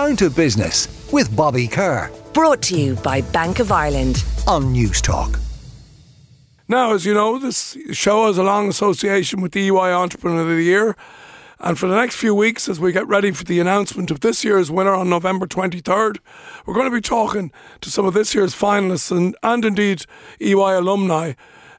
Down 0.00 0.16
to 0.16 0.30
Business 0.30 0.88
with 1.12 1.36
Bobby 1.36 1.68
Kerr. 1.68 2.10
Brought 2.32 2.62
to 2.62 2.74
you 2.80 2.94
by 2.94 3.20
Bank 3.20 3.58
of 3.58 3.70
Ireland 3.70 4.24
on 4.46 4.72
Newstalk. 4.74 5.38
Now, 6.68 6.94
as 6.94 7.04
you 7.04 7.12
know, 7.12 7.38
this 7.38 7.76
show 7.92 8.26
has 8.26 8.38
a 8.38 8.42
long 8.42 8.70
association 8.70 9.42
with 9.42 9.52
the 9.52 9.68
EY 9.68 9.92
Entrepreneur 9.92 10.40
of 10.40 10.48
the 10.48 10.62
Year. 10.62 10.96
And 11.58 11.78
for 11.78 11.86
the 11.86 11.96
next 11.96 12.16
few 12.16 12.34
weeks, 12.34 12.66
as 12.66 12.80
we 12.80 12.92
get 12.92 13.06
ready 13.08 13.30
for 13.30 13.44
the 13.44 13.60
announcement 13.60 14.10
of 14.10 14.20
this 14.20 14.42
year's 14.42 14.70
winner 14.70 14.94
on 14.94 15.10
November 15.10 15.46
23rd, 15.46 16.16
we're 16.64 16.72
going 16.72 16.90
to 16.90 16.96
be 16.96 17.02
talking 17.02 17.52
to 17.82 17.90
some 17.90 18.06
of 18.06 18.14
this 18.14 18.34
year's 18.34 18.54
finalists 18.54 19.14
and, 19.14 19.36
and 19.42 19.66
indeed 19.66 20.06
EY 20.40 20.54
alumni 20.54 21.34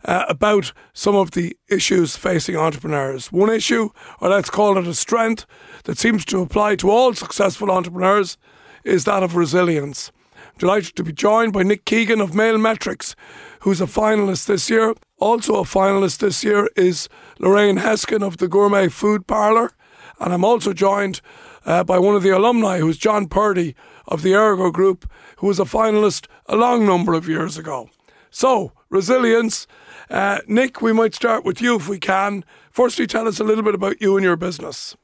uh, 0.06 0.26
about 0.28 0.74
some 0.94 1.16
of 1.16 1.32
the 1.32 1.56
issues 1.70 2.16
facing 2.16 2.56
entrepreneurs. 2.56 3.32
One 3.32 3.50
issue, 3.50 3.90
or 4.20 4.30
let's 4.30 4.50
call 4.50 4.78
it 4.78 4.88
a 4.88 4.94
strength, 4.94 5.46
that 5.84 5.98
seems 5.98 6.26
to 6.26 6.42
apply 6.42 6.76
to 6.78 6.90
all 6.90 7.14
successful 7.14 7.72
entrepreneurs 7.72 8.38
is 8.84 9.06
that 9.06 9.24
of 9.24 9.36
resilience. 9.36 10.12
Delighted 10.58 10.96
to 10.96 11.04
be 11.04 11.14
joined 11.14 11.54
by 11.54 11.64
Nick 11.64 11.86
Keegan 11.86 12.22
of 12.22 12.36
Mail 12.36 12.58
Metrics, 12.58 13.16
who's 13.62 13.82
a 13.82 13.86
finalist 13.86 14.46
this 14.46 14.70
year. 14.70 14.94
Also 15.18 15.56
a 15.56 15.64
finalist 15.64 16.20
this 16.20 16.44
year 16.44 16.70
is 16.76 17.10
Lorraine 17.40 17.78
Heskin 17.78 18.24
of 18.24 18.38
the 18.38 18.48
Gourmet 18.48 18.88
Food 18.88 19.28
Parlour. 19.28 19.72
And 20.20 20.34
I'm 20.34 20.46
also 20.46 20.74
joined 20.74 21.22
uh, 21.66 21.84
by 21.84 22.00
one 22.00 22.16
of 22.16 22.24
the 22.24 22.30
alumni, 22.30 22.80
who's 22.80 22.98
John 22.98 23.28
Purdy 23.28 23.76
of 24.08 24.24
the 24.24 24.36
Ergo 24.36 24.72
Group, 24.72 25.10
who 25.38 25.48
was 25.48 25.60
a 25.60 25.64
finalist 25.64 26.28
a 26.48 26.56
long 26.56 26.86
number 26.86 27.14
of 27.14 27.28
years 27.28 27.58
ago. 27.58 27.90
So, 28.32 28.72
resilience. 28.90 29.68
Uh, 30.10 30.40
Nick, 30.48 30.82
we 30.82 30.94
might 30.94 31.14
start 31.14 31.44
with 31.44 31.62
you 31.62 31.76
if 31.76 31.88
we 31.88 32.00
can. 32.00 32.44
Firstly, 32.72 33.06
tell 33.06 33.28
us 33.28 33.40
a 33.40 33.44
little 33.44 33.64
bit 33.64 33.76
about 33.76 34.02
you 34.02 34.16
and 34.16 34.24
your 34.24 34.38
business. 34.38 34.96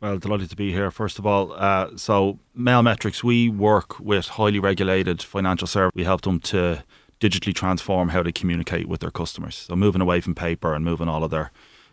Well, 0.00 0.18
delighted 0.18 0.50
to 0.50 0.56
be 0.56 0.72
here. 0.72 0.90
First 0.90 1.18
of 1.18 1.26
all, 1.26 1.52
uh, 1.52 1.96
so 1.96 2.38
Mailmetrics, 2.58 3.22
we 3.22 3.48
work 3.48 3.98
with 3.98 4.28
highly 4.28 4.58
regulated 4.58 5.22
financial 5.22 5.66
service. 5.66 5.92
We 5.94 6.04
help 6.04 6.22
them 6.22 6.40
to 6.40 6.84
digitally 7.20 7.54
transform 7.54 8.10
how 8.10 8.22
they 8.22 8.32
communicate 8.32 8.88
with 8.88 9.00
their 9.00 9.10
customers. 9.10 9.54
So 9.54 9.74
moving 9.74 10.02
away 10.02 10.20
from 10.20 10.34
paper 10.34 10.74
and 10.74 10.84
moving 10.84 11.08
all 11.08 11.24
of 11.24 11.30
their 11.30 11.50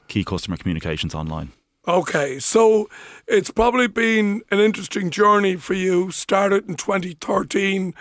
key 0.07 0.23
customer 0.23 0.57
communications 0.57 1.15
online. 1.15 1.53
Okay, 1.87 2.39
so 2.39 2.89
it's 3.27 3.51
probably 3.51 3.87
been 3.87 4.41
an 4.51 4.59
interesting 4.59 5.09
journey 5.09 5.55
for 5.55 5.73
you. 5.73 6.11
Started 6.11 6.67
in 6.67 6.75
2013 6.75 7.93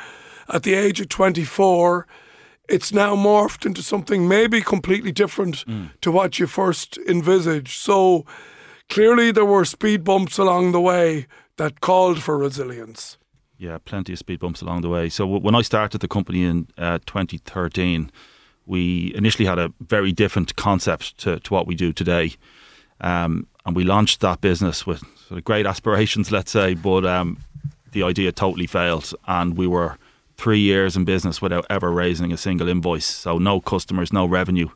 at 0.48 0.62
the 0.62 0.74
age 0.74 1.00
of 1.00 1.08
24. 1.08 2.06
It's 2.68 2.92
now 2.92 3.16
morphed 3.16 3.66
into 3.66 3.82
something 3.82 4.28
maybe 4.28 4.62
completely 4.62 5.12
different 5.12 5.66
mm. 5.66 5.90
to 6.00 6.12
what 6.12 6.38
you 6.38 6.46
first 6.46 6.98
envisaged. 7.08 7.80
So 7.80 8.24
clearly 8.88 9.32
there 9.32 9.44
were 9.44 9.64
speed 9.64 10.04
bumps 10.04 10.38
along 10.38 10.72
the 10.72 10.80
way 10.80 11.26
that 11.56 11.80
called 11.80 12.22
for 12.22 12.38
resilience. 12.38 13.18
Yeah, 13.58 13.78
plenty 13.84 14.12
of 14.12 14.18
speed 14.18 14.40
bumps 14.40 14.62
along 14.62 14.82
the 14.82 14.88
way. 14.88 15.08
So 15.08 15.24
w- 15.24 15.40
when 15.40 15.54
I 15.54 15.62
started 15.62 16.00
the 16.00 16.08
company 16.08 16.42
in 16.44 16.68
uh, 16.78 16.98
2013, 17.06 18.10
we 18.66 19.12
initially 19.14 19.46
had 19.46 19.58
a 19.58 19.72
very 19.80 20.12
different 20.12 20.56
concept 20.56 21.18
to, 21.18 21.40
to 21.40 21.54
what 21.54 21.66
we 21.66 21.74
do 21.74 21.92
today. 21.92 22.32
Um, 23.00 23.46
and 23.64 23.76
we 23.76 23.84
launched 23.84 24.20
that 24.20 24.40
business 24.40 24.86
with 24.86 25.00
sort 25.28 25.38
of 25.38 25.44
great 25.44 25.66
aspirations, 25.66 26.32
let's 26.32 26.50
say, 26.50 26.74
but 26.74 27.04
um, 27.04 27.38
the 27.92 28.02
idea 28.02 28.32
totally 28.32 28.66
failed. 28.66 29.12
And 29.26 29.56
we 29.56 29.66
were 29.66 29.96
three 30.42 30.60
years 30.60 30.96
in 30.96 31.04
business 31.04 31.40
without 31.40 31.64
ever 31.70 31.90
raising 31.90 32.32
a 32.32 32.36
single 32.36 32.68
invoice. 32.68 33.06
So 33.06 33.38
no 33.38 33.60
customers, 33.60 34.12
no 34.12 34.26
revenue, 34.26 34.68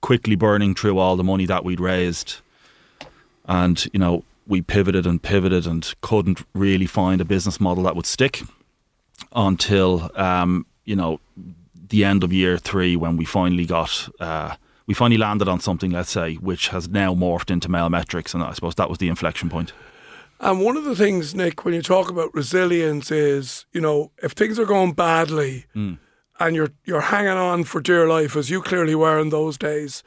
quickly 0.00 0.36
burning 0.36 0.74
through 0.74 0.98
all 0.98 1.16
the 1.16 1.24
money 1.24 1.46
that 1.46 1.64
we'd 1.64 1.80
raised 1.80 2.40
and, 3.50 3.84
you 3.92 3.98
know, 3.98 4.24
we 4.46 4.62
pivoted 4.62 5.06
and 5.06 5.20
pivoted 5.20 5.66
and 5.66 5.92
couldn't 6.00 6.44
really 6.54 6.86
find 6.86 7.20
a 7.20 7.24
business 7.24 7.60
model 7.60 7.82
that 7.84 7.96
would 7.96 8.06
stick 8.06 8.42
until, 9.34 10.10
um, 10.14 10.66
you 10.84 10.96
know, 10.96 11.20
the 11.88 12.04
end 12.04 12.22
of 12.22 12.32
year 12.32 12.56
three 12.58 12.96
when 12.96 13.16
we 13.16 13.24
finally 13.24 13.66
got. 13.66 14.08
Uh, 14.20 14.54
we 14.86 14.94
finally 14.94 15.18
landed 15.18 15.48
on 15.48 15.60
something, 15.60 15.90
let's 15.90 16.10
say, 16.10 16.34
which 16.36 16.68
has 16.68 16.88
now 16.88 17.14
morphed 17.14 17.50
into 17.50 17.68
Mail 17.68 17.88
Metrics, 17.88 18.34
and 18.34 18.42
I 18.42 18.52
suppose 18.52 18.74
that 18.76 18.88
was 18.88 18.98
the 18.98 19.08
inflection 19.08 19.48
point. 19.48 19.72
And 20.40 20.62
one 20.62 20.78
of 20.78 20.84
the 20.84 20.96
things, 20.96 21.34
Nick, 21.34 21.66
when 21.66 21.74
you 21.74 21.82
talk 21.82 22.08
about 22.08 22.34
resilience, 22.34 23.10
is 23.10 23.66
you 23.72 23.80
know 23.80 24.10
if 24.22 24.32
things 24.32 24.58
are 24.58 24.64
going 24.64 24.92
badly, 24.92 25.66
mm. 25.76 25.98
and 26.38 26.56
you're 26.56 26.72
you're 26.84 27.02
hanging 27.02 27.28
on 27.28 27.64
for 27.64 27.80
dear 27.80 28.08
life, 28.08 28.36
as 28.36 28.48
you 28.48 28.62
clearly 28.62 28.94
were 28.94 29.18
in 29.18 29.28
those 29.28 29.58
days, 29.58 30.02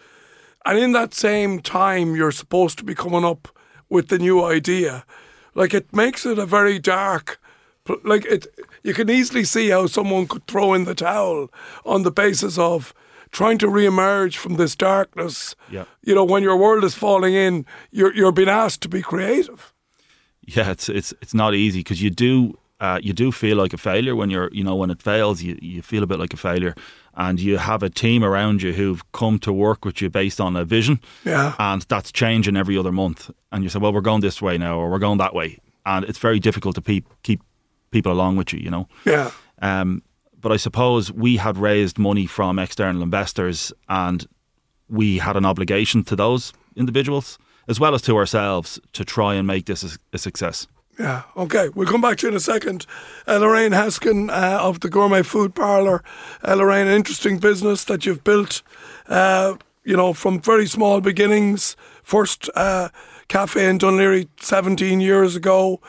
and 0.66 0.80
in 0.80 0.92
that 0.94 1.14
same 1.14 1.60
time, 1.62 2.16
you're 2.16 2.32
supposed 2.32 2.80
to 2.80 2.84
be 2.84 2.96
coming 2.96 3.24
up 3.24 3.48
with 3.90 4.08
the 4.08 4.18
new 4.18 4.44
idea. 4.44 5.06
Like 5.54 5.74
it 5.74 5.94
makes 5.96 6.26
it 6.26 6.40
a 6.40 6.48
very 6.48 6.80
dark. 6.80 7.40
Like 8.04 8.26
it, 8.26 8.48
you 8.82 8.94
can 8.94 9.10
easily 9.10 9.44
see 9.44 9.70
how 9.70 9.86
someone 9.86 10.26
could 10.26 10.48
throw 10.48 10.74
in 10.74 10.86
the 10.86 10.96
towel 10.96 11.52
on 11.86 12.04
the 12.04 12.12
basis 12.12 12.58
of 12.58 12.94
trying 13.30 13.58
to 13.58 13.68
re-emerge 13.68 14.38
from 14.38 14.56
this 14.56 14.76
darkness. 14.76 15.56
Yeah. 15.70 15.86
You 16.02 16.16
know, 16.16 16.24
when 16.24 16.44
your 16.44 16.56
world 16.56 16.84
is 16.84 16.96
falling 16.96 17.34
in, 17.34 17.66
you're 17.92 18.16
you're 18.16 18.32
being 18.32 18.50
asked 18.50 18.82
to 18.82 18.90
be 18.90 19.02
creative. 19.02 19.73
Yeah, 20.46 20.72
it's 20.72 20.90
it's 20.90 21.14
it's 21.22 21.34
not 21.34 21.54
easy 21.54 21.80
because 21.80 22.02
you 22.02 22.10
do 22.10 22.58
uh, 22.80 23.00
you 23.02 23.14
do 23.14 23.32
feel 23.32 23.58
like 23.58 23.74
a 23.74 23.78
failure 23.78 24.16
when 24.16 24.30
you're 24.30 24.50
you 24.52 24.64
know 24.64 24.76
when 24.76 24.92
it 24.92 25.02
fails 25.02 25.42
you 25.42 25.58
you 25.62 25.82
feel 25.82 26.04
a 26.04 26.08
bit 26.08 26.20
like 26.20 26.34
a 26.34 26.38
failure 26.38 26.76
and 27.16 27.40
you 27.40 27.58
have 27.58 27.84
a 27.84 27.90
team 27.90 28.24
around 28.24 28.62
you 28.62 28.74
who've 28.74 29.04
come 29.12 29.38
to 29.40 29.54
work 29.54 29.86
with 29.86 30.02
you 30.02 30.10
based 30.10 30.42
on 30.42 30.56
a 30.56 30.66
vision. 30.66 31.00
Yeah. 31.24 31.54
And 31.60 31.82
that's 31.84 32.12
changing 32.12 32.58
every 32.58 32.78
other 32.78 32.92
month. 32.92 33.30
And 33.52 33.64
you 33.64 33.70
say, 33.70 33.80
well, 33.80 33.94
we're 33.94 34.02
going 34.02 34.22
this 34.22 34.42
way 34.42 34.58
now, 34.58 34.78
or 34.80 34.90
we're 34.90 35.00
going 35.00 35.20
that 35.20 35.36
way. 35.36 35.60
And 35.86 36.06
it's 36.06 36.18
very 36.18 36.40
difficult 36.40 36.76
to 36.76 36.82
pe- 36.82 37.04
keep 37.22 37.44
people 37.92 38.12
along 38.12 38.38
with 38.38 38.54
you, 38.54 38.60
you 38.60 38.72
know? 38.72 38.88
Yeah. 39.06 39.32
Um, 39.62 40.02
but 40.40 40.52
I 40.52 40.58
suppose 40.58 41.12
we 41.12 41.38
had 41.38 41.58
raised 41.58 42.00
money 42.00 42.26
from 42.26 42.58
external 42.58 43.04
investors 43.04 43.72
and 43.88 44.28
we 44.90 45.20
had 45.20 45.38
an 45.38 45.46
obligation 45.46 46.04
to 46.06 46.16
those 46.16 46.52
individuals 46.76 47.38
as 47.68 47.80
well 47.80 47.94
as 47.94 48.02
to 48.04 48.18
ourselves 48.18 48.80
to 48.94 49.06
try 49.06 49.36
and 49.36 49.48
make 49.48 49.66
this 49.66 49.98
a, 50.14 50.18
success. 50.18 50.68
Yeah, 51.00 51.24
okay. 51.36 51.70
We'll 51.74 51.88
come 51.88 52.02
back 52.02 52.18
to 52.18 52.28
you 52.28 52.32
in 52.32 52.38
a 52.38 52.40
second. 52.40 52.86
Uh, 53.28 53.38
Lorraine 53.38 53.72
Heskin 53.72 54.30
uh, 54.30 54.60
of 54.62 54.82
the 54.82 54.90
Gourmet 54.90 55.24
Food 55.24 55.56
Parlour. 55.56 56.04
Uh, 56.48 56.56
Lorraine, 56.56 56.88
an 56.88 56.94
interesting 56.94 57.40
business 57.40 57.84
that 57.86 58.06
you've 58.06 58.24
built, 58.24 58.62
uh, 59.08 59.56
you 59.84 59.98
know, 59.98 60.14
from 60.14 60.40
very 60.40 60.68
small 60.68 61.02
beginnings. 61.02 61.76
First 62.04 62.50
uh, 62.56 62.90
cafe 63.28 63.68
in 63.68 63.80
Laoghaire 63.80 64.28
17 64.40 65.02
years 65.02 65.36
ago. 65.36 65.82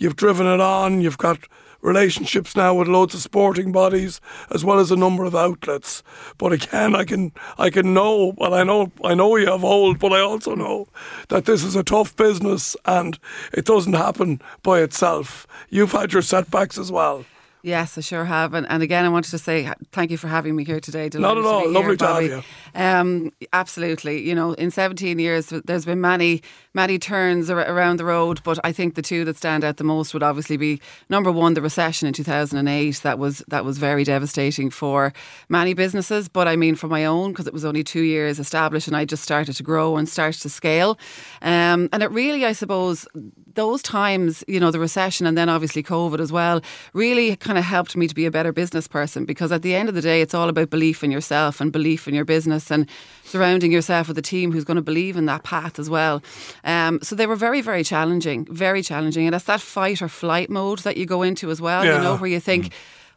You've 0.00 0.14
driven 0.14 0.46
it 0.46 0.60
on. 0.60 1.00
You've 1.00 1.18
got 1.18 1.40
relationships 1.80 2.54
now 2.54 2.72
with 2.72 2.86
loads 2.86 3.14
of 3.14 3.20
sporting 3.20 3.72
bodies 3.72 4.20
as 4.48 4.64
well 4.64 4.78
as 4.78 4.92
a 4.92 4.96
number 4.96 5.24
of 5.24 5.34
outlets. 5.34 6.04
But 6.38 6.52
again, 6.52 6.94
I 6.94 7.04
can 7.04 7.32
I 7.58 7.70
can 7.70 7.94
know, 7.94 8.32
well, 8.36 8.54
I 8.54 8.62
know 8.62 8.92
I 9.02 9.14
know 9.14 9.34
you 9.34 9.46
have 9.46 9.62
hold, 9.62 9.98
but 9.98 10.12
I 10.12 10.20
also 10.20 10.54
know 10.54 10.86
that 11.30 11.46
this 11.46 11.64
is 11.64 11.74
a 11.74 11.82
tough 11.82 12.14
business 12.14 12.76
and 12.84 13.18
it 13.52 13.64
doesn't 13.64 13.94
happen 13.94 14.40
by 14.62 14.82
itself. 14.82 15.48
You've 15.68 15.92
had 15.92 16.12
your 16.12 16.22
setbacks 16.22 16.78
as 16.78 16.92
well. 16.92 17.24
Yes, 17.62 17.98
I 17.98 18.00
sure 18.02 18.24
have. 18.24 18.54
And, 18.54 18.66
and 18.68 18.82
again, 18.82 19.04
I 19.04 19.08
wanted 19.08 19.30
to 19.30 19.38
say 19.38 19.70
thank 19.92 20.10
you 20.10 20.16
for 20.16 20.28
having 20.28 20.54
me 20.54 20.64
here 20.64 20.80
today. 20.80 21.08
Delighted 21.08 21.20
Not 21.20 21.38
at 21.38 21.44
all. 21.44 21.62
To 21.62 21.68
Lovely 21.68 21.82
here, 21.82 21.96
to 21.96 22.04
Bobby. 22.04 22.28
have 22.30 22.44
you. 22.74 22.80
Um, 22.80 23.32
absolutely. 23.52 24.22
You 24.26 24.34
know, 24.34 24.52
in 24.52 24.70
17 24.70 25.18
years, 25.18 25.48
there's 25.64 25.84
been 25.84 26.00
many, 26.00 26.42
many 26.74 26.98
turns 26.98 27.50
around 27.50 27.98
the 27.98 28.04
road, 28.04 28.40
but 28.44 28.58
I 28.62 28.72
think 28.72 28.94
the 28.94 29.02
two 29.02 29.24
that 29.24 29.36
stand 29.36 29.64
out 29.64 29.76
the 29.76 29.84
most 29.84 30.14
would 30.14 30.22
obviously 30.22 30.56
be 30.56 30.80
number 31.08 31.32
one, 31.32 31.54
the 31.54 31.62
recession 31.62 32.06
in 32.06 32.14
2008. 32.14 33.00
That 33.02 33.18
was 33.18 33.42
that 33.48 33.64
was 33.64 33.78
very 33.78 34.04
devastating 34.04 34.70
for 34.70 35.12
many 35.48 35.74
businesses, 35.74 36.28
but 36.28 36.46
I 36.46 36.56
mean 36.56 36.74
for 36.76 36.86
my 36.88 37.04
own 37.04 37.32
because 37.32 37.46
it 37.46 37.52
was 37.52 37.64
only 37.64 37.82
two 37.82 38.02
years 38.02 38.38
established 38.38 38.86
and 38.86 38.96
I 38.96 39.04
just 39.04 39.22
started 39.22 39.54
to 39.54 39.62
grow 39.62 39.96
and 39.96 40.08
start 40.08 40.34
to 40.36 40.48
scale. 40.48 40.98
Um, 41.42 41.88
and 41.92 42.02
it 42.02 42.10
really, 42.10 42.44
I 42.44 42.52
suppose, 42.52 43.06
those 43.54 43.82
times, 43.82 44.44
you 44.46 44.60
know, 44.60 44.70
the 44.70 44.78
recession 44.78 45.26
and 45.26 45.36
then 45.36 45.48
obviously 45.48 45.82
COVID 45.82 46.20
as 46.20 46.30
well, 46.30 46.60
really 46.92 47.34
kind 47.48 47.56
of 47.58 47.64
helped 47.64 47.96
me 47.96 48.06
to 48.06 48.14
be 48.14 48.26
a 48.26 48.30
better 48.30 48.52
business 48.52 48.86
person 48.86 49.24
because 49.24 49.50
at 49.50 49.62
the 49.62 49.74
end 49.74 49.88
of 49.88 49.94
the 49.94 50.02
day, 50.02 50.20
it's 50.20 50.34
all 50.34 50.50
about 50.50 50.68
belief 50.68 51.02
in 51.02 51.10
yourself 51.10 51.62
and 51.62 51.72
belief 51.72 52.06
in 52.06 52.12
your 52.14 52.26
business 52.26 52.70
and 52.70 52.86
surrounding 53.24 53.72
yourself 53.72 54.06
with 54.06 54.18
a 54.18 54.22
team 54.22 54.52
who's 54.52 54.64
going 54.64 54.76
to 54.76 54.82
believe 54.82 55.16
in 55.16 55.24
that 55.24 55.44
path 55.44 55.78
as 55.78 55.88
well. 55.88 56.22
Um, 56.62 56.98
so 57.02 57.16
they 57.16 57.26
were 57.26 57.36
very, 57.36 57.62
very 57.62 57.82
challenging, 57.82 58.44
very 58.50 58.82
challenging. 58.82 59.24
And 59.24 59.34
it's 59.34 59.46
that 59.46 59.62
fight 59.62 60.02
or 60.02 60.08
flight 60.08 60.50
mode 60.50 60.80
that 60.80 60.98
you 60.98 61.06
go 61.06 61.22
into 61.22 61.50
as 61.50 61.58
well, 61.58 61.86
yeah. 61.86 61.96
you 61.96 62.02
know, 62.02 62.18
where 62.18 62.28
you 62.28 62.38
think, 62.38 62.66
mm. 62.66 62.72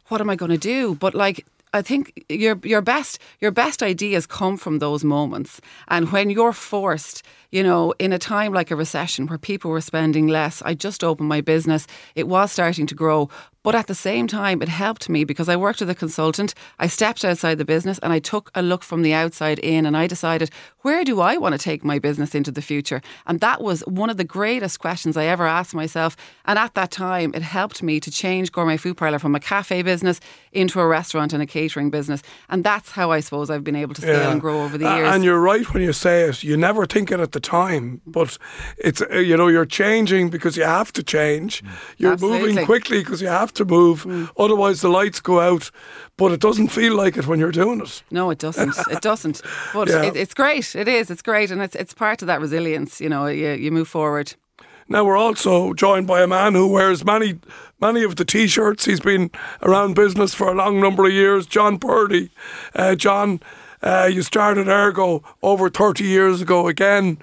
what 0.08 0.22
am 0.22 0.30
I 0.30 0.36
going 0.36 0.50
to 0.50 0.56
do? 0.56 0.94
But 0.94 1.14
like 1.14 1.44
I 1.74 1.80
think 1.80 2.24
your 2.28 2.58
your 2.62 2.82
best 2.82 3.18
your 3.40 3.50
best 3.50 3.82
ideas 3.82 4.26
come 4.26 4.58
from 4.58 4.78
those 4.78 5.04
moments, 5.04 5.60
and 5.88 6.12
when 6.12 6.28
you're 6.28 6.52
forced, 6.52 7.22
you 7.50 7.62
know, 7.62 7.94
in 7.98 8.12
a 8.12 8.18
time 8.18 8.52
like 8.52 8.70
a 8.70 8.76
recession 8.76 9.26
where 9.26 9.38
people 9.38 9.70
were 9.70 9.80
spending 9.80 10.26
less. 10.26 10.60
I 10.62 10.74
just 10.74 11.02
opened 11.02 11.30
my 11.30 11.40
business; 11.40 11.86
it 12.14 12.28
was 12.28 12.52
starting 12.52 12.86
to 12.88 12.94
grow, 12.94 13.30
But 13.62 13.74
at 13.74 13.86
the 13.86 13.94
same 13.94 14.26
time, 14.26 14.60
it 14.60 14.68
helped 14.68 15.08
me 15.08 15.24
because 15.24 15.48
I 15.48 15.56
worked 15.56 15.80
with 15.80 15.90
a 15.90 15.94
consultant. 15.94 16.54
I 16.78 16.88
stepped 16.88 17.24
outside 17.24 17.58
the 17.58 17.64
business 17.64 17.98
and 18.00 18.12
I 18.12 18.18
took 18.18 18.50
a 18.54 18.62
look 18.62 18.82
from 18.82 19.02
the 19.02 19.14
outside 19.14 19.58
in 19.60 19.86
and 19.86 19.96
I 19.96 20.06
decided, 20.06 20.50
where 20.80 21.04
do 21.04 21.20
I 21.20 21.36
want 21.36 21.52
to 21.52 21.58
take 21.58 21.84
my 21.84 22.00
business 22.00 22.34
into 22.34 22.50
the 22.50 22.62
future? 22.62 23.00
And 23.26 23.38
that 23.40 23.60
was 23.60 23.82
one 23.82 24.10
of 24.10 24.16
the 24.16 24.24
greatest 24.24 24.80
questions 24.80 25.16
I 25.16 25.26
ever 25.26 25.46
asked 25.46 25.74
myself. 25.74 26.16
And 26.44 26.58
at 26.58 26.74
that 26.74 26.90
time, 26.90 27.32
it 27.34 27.42
helped 27.42 27.82
me 27.82 28.00
to 28.00 28.10
change 28.10 28.50
Gourmet 28.50 28.76
Food 28.76 28.96
Parlour 28.96 29.20
from 29.20 29.34
a 29.36 29.40
cafe 29.40 29.82
business 29.82 30.18
into 30.50 30.80
a 30.80 30.86
restaurant 30.86 31.32
and 31.32 31.42
a 31.42 31.46
catering 31.46 31.90
business. 31.90 32.22
And 32.48 32.64
that's 32.64 32.90
how 32.90 33.12
I 33.12 33.20
suppose 33.20 33.48
I've 33.48 33.64
been 33.64 33.76
able 33.76 33.94
to 33.94 34.02
scale 34.02 34.30
and 34.32 34.40
grow 34.40 34.64
over 34.64 34.76
the 34.76 34.84
years. 34.84 35.14
And 35.14 35.22
you're 35.22 35.40
right 35.40 35.72
when 35.72 35.82
you 35.82 35.92
say 35.92 36.24
it. 36.24 36.42
You 36.42 36.56
never 36.56 36.84
think 36.84 37.12
it 37.12 37.20
at 37.20 37.32
the 37.32 37.40
time, 37.40 38.00
but 38.06 38.38
it's 38.76 39.02
you 39.12 39.36
know 39.36 39.46
you're 39.48 39.66
changing 39.66 40.30
because 40.30 40.56
you 40.56 40.64
have 40.64 40.92
to 40.94 41.02
change. 41.02 41.62
You're 41.96 42.16
moving 42.16 42.64
quickly 42.66 42.98
because 42.98 43.22
you 43.22 43.28
have 43.28 43.51
to 43.54 43.64
move. 43.64 44.30
Otherwise, 44.38 44.80
the 44.80 44.88
lights 44.88 45.20
go 45.20 45.40
out. 45.40 45.70
But 46.16 46.32
it 46.32 46.40
doesn't 46.40 46.68
feel 46.68 46.94
like 46.94 47.16
it 47.16 47.26
when 47.26 47.38
you're 47.40 47.50
doing 47.52 47.80
it. 47.80 48.02
No, 48.10 48.30
it 48.30 48.38
doesn't. 48.38 48.74
It 48.90 49.00
doesn't. 49.10 49.40
But 49.72 49.88
Yeah. 49.88 50.02
it, 50.02 50.16
it's 50.16 50.34
great. 50.34 50.74
It 50.76 50.86
is. 50.88 51.10
It's 51.10 51.22
great, 51.22 51.50
and 51.50 51.62
it's 51.62 51.74
it's 51.74 51.94
part 51.94 52.22
of 52.22 52.26
that 52.26 52.40
resilience. 52.40 53.00
You 53.00 53.08
know, 53.08 53.26
you, 53.26 53.50
you 53.52 53.70
move 53.72 53.88
forward. 53.88 54.34
Now 54.88 55.04
we're 55.04 55.16
also 55.16 55.72
joined 55.72 56.06
by 56.06 56.20
a 56.22 56.26
man 56.26 56.54
who 56.54 56.68
wears 56.68 57.04
many, 57.04 57.38
many 57.80 58.02
of 58.04 58.16
the 58.16 58.24
T-shirts. 58.24 58.84
He's 58.84 59.00
been 59.00 59.30
around 59.62 59.94
business 59.94 60.34
for 60.34 60.48
a 60.48 60.54
long 60.54 60.80
number 60.80 61.06
of 61.06 61.12
years. 61.12 61.46
John 61.46 61.78
Purdy, 61.78 62.30
uh, 62.74 62.94
John, 62.96 63.40
uh, 63.82 64.10
you 64.12 64.22
started 64.22 64.68
Ergo 64.68 65.22
over 65.42 65.70
thirty 65.70 66.04
years 66.04 66.42
ago. 66.42 66.68
Again, 66.68 67.16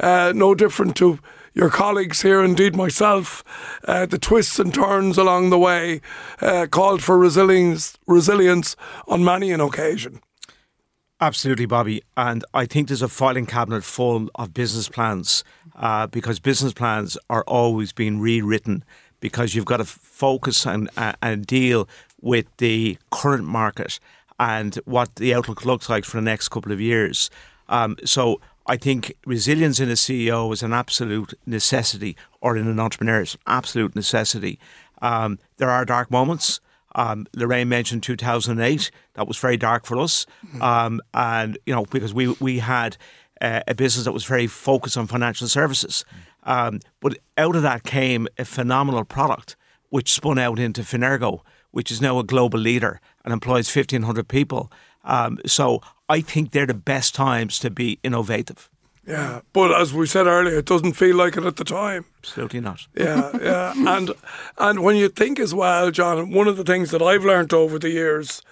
uh, 0.00 0.32
no 0.34 0.54
different 0.54 0.96
to 0.96 1.18
your 1.54 1.70
colleagues 1.70 2.22
here. 2.22 2.42
Indeed, 2.42 2.76
myself. 2.76 3.44
Uh, 3.84 4.06
the 4.06 4.18
twists 4.18 4.58
and 4.58 4.72
turns 4.72 5.18
along 5.18 5.50
the 5.50 5.58
way 5.58 6.00
uh, 6.40 6.66
called 6.70 7.02
for 7.02 7.18
resilience, 7.18 7.98
resilience 8.06 8.76
on 9.06 9.24
many 9.24 9.50
an 9.50 9.60
occasion. 9.60 10.20
Absolutely, 11.20 11.66
Bobby. 11.66 12.02
And 12.16 12.44
I 12.52 12.66
think 12.66 12.88
there's 12.88 13.02
a 13.02 13.08
filing 13.08 13.46
cabinet 13.46 13.84
full 13.84 14.28
of 14.34 14.52
business 14.52 14.88
plans 14.88 15.44
uh, 15.76 16.08
because 16.08 16.40
business 16.40 16.72
plans 16.72 17.16
are 17.30 17.44
always 17.46 17.92
being 17.92 18.18
rewritten 18.18 18.84
because 19.20 19.54
you've 19.54 19.64
got 19.64 19.76
to 19.76 19.84
focus 19.84 20.66
and, 20.66 20.90
uh, 20.96 21.12
and 21.22 21.46
deal 21.46 21.88
with 22.20 22.46
the 22.56 22.98
current 23.10 23.44
market 23.44 24.00
and 24.40 24.74
what 24.84 25.14
the 25.14 25.32
outlook 25.32 25.64
looks 25.64 25.88
like 25.88 26.04
for 26.04 26.16
the 26.16 26.22
next 26.22 26.48
couple 26.48 26.72
of 26.72 26.80
years. 26.80 27.30
Um, 27.68 27.96
so 28.04 28.40
I 28.72 28.78
think 28.78 29.14
resilience 29.26 29.80
in 29.80 29.90
a 29.90 29.92
CEO 30.04 30.50
is 30.50 30.62
an 30.62 30.72
absolute 30.72 31.34
necessity, 31.44 32.16
or 32.40 32.56
in 32.56 32.66
an 32.66 32.80
entrepreneur, 32.80 33.20
it's 33.20 33.34
an 33.34 33.40
absolute 33.46 33.94
necessity. 33.94 34.58
Um, 35.02 35.38
there 35.58 35.68
are 35.68 35.84
dark 35.84 36.10
moments. 36.10 36.58
Um, 36.94 37.26
Lorraine 37.36 37.68
mentioned 37.68 38.02
2008. 38.02 38.90
That 39.12 39.28
was 39.28 39.36
very 39.36 39.58
dark 39.58 39.84
for 39.84 39.98
us, 39.98 40.24
um, 40.62 41.02
and 41.12 41.58
you 41.66 41.74
know 41.74 41.84
because 41.84 42.14
we 42.14 42.28
we 42.40 42.60
had 42.60 42.96
uh, 43.42 43.60
a 43.68 43.74
business 43.74 44.06
that 44.06 44.12
was 44.12 44.24
very 44.24 44.46
focused 44.46 44.96
on 44.96 45.06
financial 45.06 45.48
services. 45.48 46.06
Um, 46.44 46.80
but 47.00 47.18
out 47.36 47.54
of 47.54 47.60
that 47.60 47.82
came 47.82 48.26
a 48.38 48.46
phenomenal 48.46 49.04
product, 49.04 49.54
which 49.90 50.14
spun 50.14 50.38
out 50.38 50.58
into 50.58 50.80
Fenergo, 50.80 51.40
which 51.72 51.90
is 51.90 52.00
now 52.00 52.18
a 52.18 52.24
global 52.24 52.58
leader 52.58 53.02
and 53.22 53.34
employs 53.34 53.76
1,500 53.76 54.28
people. 54.28 54.72
Um, 55.04 55.38
so 55.46 55.80
I 56.08 56.20
think 56.20 56.50
they're 56.50 56.66
the 56.66 56.74
best 56.74 57.14
times 57.14 57.58
to 57.60 57.70
be 57.70 57.98
innovative. 58.02 58.68
Yeah, 59.06 59.40
but 59.52 59.78
as 59.78 59.92
we 59.92 60.06
said 60.06 60.26
earlier, 60.26 60.58
it 60.58 60.66
doesn't 60.66 60.92
feel 60.92 61.16
like 61.16 61.36
it 61.36 61.44
at 61.44 61.56
the 61.56 61.64
time. 61.64 62.04
Absolutely 62.20 62.60
not. 62.60 62.86
yeah, 62.94 63.36
yeah, 63.42 63.72
and 63.96 64.12
and 64.58 64.82
when 64.84 64.94
you 64.96 65.08
think 65.08 65.40
as 65.40 65.52
well, 65.52 65.90
John, 65.90 66.30
one 66.30 66.46
of 66.46 66.56
the 66.56 66.64
things 66.64 66.92
that 66.92 67.02
I've 67.02 67.24
learnt 67.24 67.52
over 67.52 67.80
the 67.80 67.90
years, 67.90 68.42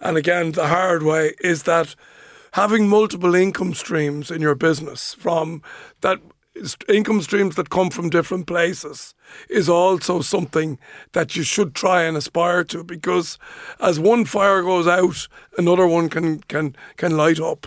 and 0.00 0.16
again 0.16 0.52
the 0.52 0.68
hard 0.68 1.02
way, 1.02 1.34
is 1.40 1.64
that 1.64 1.94
having 2.52 2.88
multiple 2.88 3.34
income 3.34 3.74
streams 3.74 4.30
in 4.30 4.40
your 4.40 4.54
business 4.54 5.12
from 5.12 5.62
that 6.00 6.20
income 6.88 7.22
streams 7.22 7.56
that 7.56 7.70
come 7.70 7.90
from 7.90 8.10
different 8.10 8.46
places 8.46 9.14
is 9.48 9.68
also 9.68 10.20
something 10.20 10.78
that 11.12 11.36
you 11.36 11.42
should 11.42 11.74
try 11.74 12.02
and 12.02 12.16
aspire 12.16 12.64
to 12.64 12.84
because 12.84 13.38
as 13.80 14.00
one 14.00 14.24
fire 14.24 14.62
goes 14.62 14.86
out 14.86 15.28
another 15.56 15.86
one 15.86 16.08
can 16.08 16.40
can 16.40 16.74
can 16.96 17.16
light 17.16 17.40
up 17.40 17.66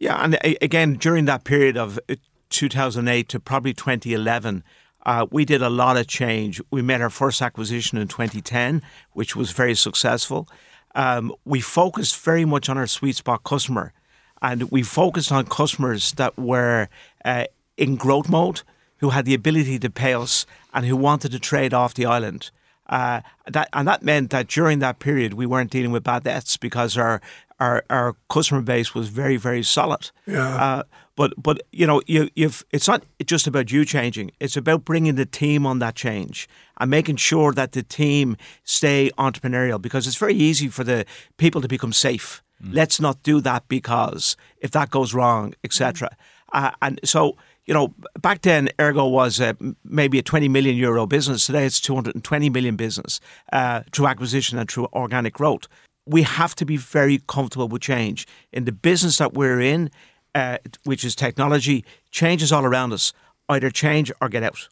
Yeah, 0.00 0.16
and 0.24 0.38
again, 0.62 0.94
during 0.94 1.26
that 1.26 1.44
period 1.44 1.76
of 1.76 1.98
uh, 2.08 2.14
2008 2.48 3.28
to 3.28 3.38
probably 3.38 3.74
2011, 3.74 4.64
uh, 5.04 5.26
we 5.30 5.44
did 5.44 5.60
a 5.60 5.68
lot 5.68 5.98
of 5.98 6.06
change. 6.06 6.60
We 6.70 6.80
made 6.80 7.02
our 7.02 7.10
first 7.10 7.42
acquisition 7.42 7.98
in 7.98 8.08
2010, 8.08 8.80
which 9.12 9.36
was 9.36 9.52
very 9.52 9.74
successful. 9.74 10.48
Um, 10.94 11.34
we 11.44 11.60
focused 11.60 12.16
very 12.16 12.46
much 12.46 12.70
on 12.70 12.78
our 12.78 12.86
sweet 12.86 13.16
spot 13.16 13.44
customer, 13.44 13.92
and 14.40 14.70
we 14.70 14.82
focused 14.82 15.30
on 15.30 15.44
customers 15.44 16.12
that 16.12 16.36
were 16.38 16.88
uh, 17.22 17.44
in 17.80 17.96
growth 17.96 18.28
mode, 18.28 18.62
who 18.98 19.10
had 19.10 19.24
the 19.24 19.34
ability 19.34 19.78
to 19.80 19.90
pay 19.90 20.14
us, 20.14 20.46
and 20.72 20.86
who 20.86 20.96
wanted 20.96 21.32
to 21.32 21.40
trade 21.40 21.74
off 21.74 21.94
the 21.94 22.06
island. 22.06 22.50
Uh, 22.88 23.20
that 23.46 23.68
and 23.72 23.86
that 23.88 24.02
meant 24.02 24.30
that 24.30 24.48
during 24.48 24.80
that 24.80 24.98
period 24.98 25.34
we 25.34 25.46
weren't 25.46 25.70
dealing 25.70 25.92
with 25.92 26.02
bad 26.02 26.24
debts 26.24 26.56
because 26.56 26.98
our 26.98 27.20
our, 27.60 27.84
our 27.88 28.16
customer 28.28 28.60
base 28.60 28.94
was 28.94 29.08
very 29.08 29.36
very 29.36 29.62
solid. 29.62 30.10
Yeah. 30.26 30.56
Uh, 30.56 30.82
but 31.14 31.32
but 31.40 31.62
you 31.70 31.86
know 31.86 32.02
you 32.06 32.28
you've 32.34 32.64
it's 32.72 32.88
not 32.88 33.04
just 33.24 33.46
about 33.46 33.70
you 33.70 33.84
changing. 33.84 34.32
It's 34.40 34.56
about 34.56 34.84
bringing 34.84 35.14
the 35.14 35.26
team 35.26 35.66
on 35.66 35.78
that 35.78 35.94
change 35.94 36.48
and 36.78 36.90
making 36.90 37.16
sure 37.16 37.52
that 37.52 37.72
the 37.72 37.84
team 37.84 38.36
stay 38.64 39.10
entrepreneurial 39.18 39.80
because 39.80 40.08
it's 40.08 40.16
very 40.16 40.34
easy 40.34 40.66
for 40.66 40.82
the 40.82 41.06
people 41.36 41.60
to 41.60 41.68
become 41.68 41.92
safe. 41.92 42.42
Let's 42.62 43.00
not 43.00 43.22
do 43.22 43.40
that 43.40 43.68
because 43.68 44.36
if 44.58 44.70
that 44.72 44.90
goes 44.90 45.14
wrong, 45.14 45.54
etc. 45.64 46.10
Uh, 46.52 46.72
and 46.82 47.00
so 47.04 47.36
you 47.70 47.74
know, 47.74 47.94
back 48.20 48.42
then, 48.42 48.68
Ergo 48.80 49.06
was 49.06 49.40
maybe 49.84 50.18
a 50.18 50.24
20 50.24 50.48
million 50.48 50.74
euro 50.74 51.06
business. 51.06 51.46
Today, 51.46 51.64
it's 51.64 51.78
220 51.78 52.50
million 52.50 52.74
business 52.74 53.20
uh, 53.52 53.82
through 53.92 54.08
acquisition 54.08 54.58
and 54.58 54.68
through 54.68 54.88
organic 54.92 55.34
growth. 55.34 55.68
We 56.04 56.22
have 56.22 56.56
to 56.56 56.64
be 56.64 56.76
very 56.76 57.22
comfortable 57.28 57.68
with 57.68 57.82
change. 57.82 58.26
In 58.52 58.64
the 58.64 58.72
business 58.72 59.18
that 59.18 59.34
we're 59.34 59.60
in, 59.60 59.88
uh, 60.34 60.58
which 60.82 61.04
is 61.04 61.14
technology, 61.14 61.84
change 62.10 62.42
is 62.42 62.50
all 62.50 62.64
around 62.64 62.92
us. 62.92 63.12
Either 63.48 63.70
change 63.70 64.10
or 64.20 64.28
get 64.28 64.42
out. 64.42 64.68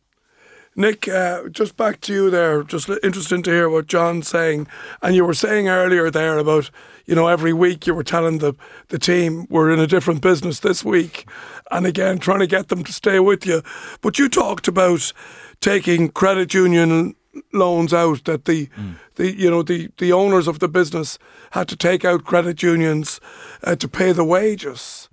Nick, 0.79 1.09
uh, 1.09 1.49
just 1.49 1.77
back 1.77 2.01
to 2.03 2.13
you 2.15 2.31
there. 2.31 2.63
Just 2.63 2.89
interesting 3.03 3.43
to 3.43 3.51
hear 3.51 3.69
what 3.69 3.89
John's 3.89 4.29
saying. 4.29 4.69
And 5.03 5.17
you 5.17 5.25
were 5.25 5.35
saying 5.35 5.69
earlier 5.69 6.09
there 6.09 6.39
about, 6.39 6.71
you 7.05 7.17
know, 7.17 7.27
every 7.27 7.53
week 7.53 7.85
you 7.89 7.95
were 7.95 8.05
telling 8.05 8.39
the, 8.39 8.55
the 8.87 8.99
team 8.99 9.49
we're 9.51 9.73
in 9.73 9.81
a 9.81 9.89
different 9.89 10.23
business 10.23 10.61
this 10.61 10.85
week. 10.85 11.29
And 11.73 11.85
again, 11.85 12.21
trying 12.21 12.39
to 12.39 12.47
get 12.47 12.69
them 12.69 12.85
to 12.85 12.93
stay 12.93 13.19
with 13.19 13.45
you. 13.45 13.63
But 14.03 14.21
you 14.21 14.29
talked 14.29 14.69
about 14.69 15.13
taking 15.61 16.11
credit 16.11 16.55
union 16.55 17.17
loans 17.53 17.93
out 17.93 18.23
that 18.25 18.45
the, 18.45 18.69
the 19.17 19.37
you 19.37 19.51
know 19.51 19.63
the, 19.63 19.91
the 19.99 20.13
owners 20.13 20.47
of 20.47 20.61
the 20.61 20.69
business 20.69 21.19
had 21.51 21.67
to 21.69 21.77
take 21.77 22.05
out 22.05 22.25
credit 22.25 22.63
unions 22.63 23.21
uh, 23.65 23.77
to 23.77 23.89
pay 23.89 24.13
the 24.13 24.25
wages 24.25 25.09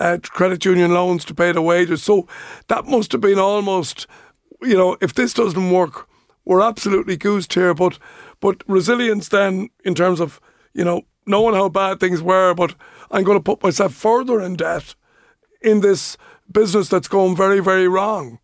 uh, 0.00 0.18
credit 0.22 0.64
union 0.64 0.92
loans 0.92 1.24
to 1.24 1.32
pay 1.34 1.52
the 1.52 1.62
wages 1.62 2.02
so 2.02 2.26
that 2.68 2.86
must 2.86 3.12
have 3.12 3.20
been 3.22 3.38
almost 3.38 4.06
you 4.62 4.76
know, 4.76 4.96
if 5.00 5.14
this 5.14 5.34
doesn't 5.34 5.70
work, 5.70 6.08
we're 6.44 6.62
absolutely 6.62 7.16
goosed 7.16 7.54
here. 7.54 7.74
But 7.74 7.98
but 8.40 8.62
resilience 8.66 9.28
then 9.28 9.68
in 9.84 9.94
terms 9.94 10.20
of, 10.20 10.40
you 10.74 10.84
know, 10.84 11.02
knowing 11.26 11.54
how 11.54 11.68
bad 11.68 12.00
things 12.00 12.22
were, 12.22 12.54
but 12.54 12.74
I'm 13.10 13.24
going 13.24 13.38
to 13.38 13.42
put 13.42 13.62
myself 13.62 13.94
further 13.94 14.40
in 14.40 14.56
debt 14.56 14.94
in 15.60 15.80
this 15.80 16.16
business 16.50 16.88
that's 16.88 17.08
going 17.08 17.36
very, 17.36 17.60
very 17.60 17.88
wrong. 17.88 18.38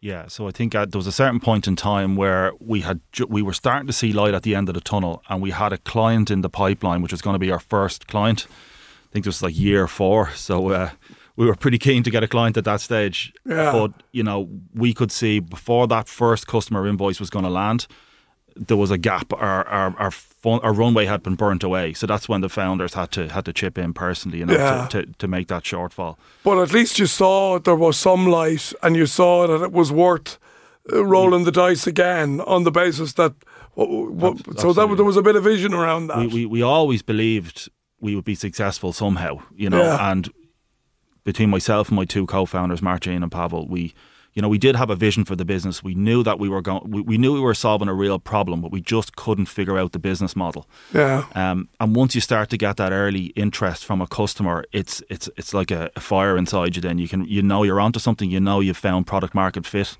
Yeah, 0.00 0.28
so 0.28 0.46
I 0.46 0.52
think 0.52 0.76
uh, 0.76 0.86
there 0.86 0.98
was 0.98 1.08
a 1.08 1.12
certain 1.12 1.40
point 1.40 1.66
in 1.66 1.74
time 1.74 2.14
where 2.14 2.52
we 2.60 2.82
had 2.82 3.00
ju- 3.10 3.26
we 3.28 3.42
were 3.42 3.52
starting 3.52 3.88
to 3.88 3.92
see 3.92 4.12
light 4.12 4.32
at 4.32 4.44
the 4.44 4.54
end 4.54 4.68
of 4.68 4.76
the 4.76 4.80
tunnel, 4.80 5.22
and 5.28 5.42
we 5.42 5.50
had 5.50 5.72
a 5.72 5.78
client 5.78 6.30
in 6.30 6.42
the 6.42 6.48
pipeline, 6.48 7.02
which 7.02 7.10
was 7.10 7.20
going 7.20 7.34
to 7.34 7.40
be 7.40 7.50
our 7.50 7.58
first 7.58 8.06
client. 8.06 8.46
I 8.48 9.12
think 9.12 9.26
it 9.26 9.28
was 9.28 9.42
like 9.42 9.58
year 9.58 9.88
four, 9.88 10.30
so 10.34 10.70
uh, 10.70 10.90
we 11.38 11.46
were 11.46 11.54
pretty 11.56 11.78
keen 11.78 12.02
to 12.02 12.10
get 12.10 12.22
a 12.22 12.28
client 12.28 12.56
at 12.56 12.64
that 12.64 12.80
stage. 12.80 13.32
Yeah. 13.46 13.72
But 13.72 13.90
you 14.12 14.22
know, 14.24 14.48
we 14.74 14.92
could 14.92 15.12
see 15.12 15.40
before 15.40 15.86
that 15.88 16.08
first 16.08 16.46
customer 16.46 16.86
invoice 16.86 17.20
was 17.20 17.30
going 17.30 17.44
to 17.44 17.50
land, 17.62 17.86
there 18.68 18.76
was 18.76 18.90
a 18.90 18.98
gap. 18.98 19.32
Our 19.32 19.64
our 19.68 19.94
our, 19.98 20.10
fun, 20.10 20.58
our 20.62 20.74
runway 20.74 21.06
had 21.06 21.22
been 21.22 21.36
burnt 21.36 21.62
away, 21.64 21.94
so 21.94 22.06
that's 22.06 22.28
when 22.28 22.40
the 22.40 22.48
founders 22.48 22.94
had 22.94 23.10
to 23.12 23.28
had 23.28 23.44
to 23.44 23.52
chip 23.52 23.78
in 23.78 23.92
personally, 23.92 24.38
you 24.38 24.46
know, 24.46 24.54
Yeah. 24.54 24.86
to, 24.90 25.02
to 25.06 25.12
to 25.18 25.28
make 25.28 25.46
that 25.46 25.64
shortfall. 25.64 26.16
But 26.42 26.58
at 26.62 26.72
least 26.72 26.98
you 26.98 27.06
saw 27.06 27.58
there 27.60 27.76
was 27.78 27.96
some 27.96 28.26
light 28.30 28.72
and 28.82 28.96
you 28.96 29.06
saw 29.06 29.46
that 29.46 29.62
it 29.64 29.72
was 29.72 29.90
worth 29.92 30.38
uh, 30.92 31.04
rolling 31.04 31.44
the 31.44 31.52
dice 31.52 31.86
again 31.86 32.40
on 32.40 32.64
the 32.64 32.70
basis 32.72 33.12
that. 33.12 33.32
w- 33.76 34.10
w- 34.20 34.38
so 34.56 34.72
that 34.72 34.96
there 34.96 35.04
was 35.04 35.16
a 35.16 35.22
bit 35.22 35.36
of 35.36 35.44
vision 35.44 35.72
around 35.74 36.08
that. 36.08 36.18
we, 36.18 36.26
we, 36.26 36.46
we 36.46 36.62
always 36.62 37.02
believed 37.02 37.68
we 38.00 38.14
would 38.16 38.24
be 38.24 38.34
successful 38.34 38.92
somehow, 38.92 39.38
you 39.56 39.70
know. 39.70 39.82
Yeah. 39.82 40.10
And 40.10 40.28
between 41.28 41.50
myself 41.50 41.88
and 41.88 41.96
my 41.96 42.06
two 42.06 42.24
co-founders, 42.24 42.80
Martin 42.80 43.22
and 43.22 43.30
Pavel, 43.30 43.68
we, 43.68 43.92
you 44.32 44.40
know, 44.40 44.48
we 44.48 44.56
did 44.56 44.74
have 44.76 44.88
a 44.88 44.96
vision 44.96 45.26
for 45.26 45.36
the 45.36 45.44
business. 45.44 45.84
We 45.84 45.94
knew 45.94 46.22
that 46.22 46.38
we 46.38 46.48
were 46.48 46.62
going, 46.62 46.90
we, 46.90 47.02
we 47.02 47.18
knew 47.18 47.34
we 47.34 47.40
were 47.40 47.52
solving 47.52 47.86
a 47.86 47.92
real 47.92 48.18
problem, 48.18 48.62
but 48.62 48.72
we 48.72 48.80
just 48.80 49.14
couldn't 49.14 49.44
figure 49.44 49.76
out 49.76 49.92
the 49.92 49.98
business 49.98 50.34
model. 50.34 50.66
Yeah. 50.94 51.26
Um, 51.34 51.68
and 51.80 51.94
once 51.94 52.14
you 52.14 52.22
start 52.22 52.48
to 52.48 52.56
get 52.56 52.78
that 52.78 52.92
early 52.92 53.26
interest 53.36 53.84
from 53.84 54.00
a 54.00 54.06
customer, 54.06 54.64
it's 54.72 55.02
it's 55.10 55.28
it's 55.36 55.52
like 55.52 55.70
a, 55.70 55.90
a 55.96 56.00
fire 56.00 56.38
inside 56.38 56.76
you. 56.76 56.80
Then 56.80 56.96
you 56.96 57.08
can 57.08 57.26
you 57.26 57.42
know 57.42 57.62
you're 57.62 57.80
onto 57.80 57.98
something. 57.98 58.30
You 58.30 58.40
know 58.40 58.60
you've 58.60 58.78
found 58.78 59.06
product 59.06 59.34
market 59.34 59.66
fit, 59.66 59.98